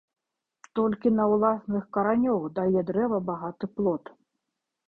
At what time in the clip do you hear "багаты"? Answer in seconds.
3.29-3.71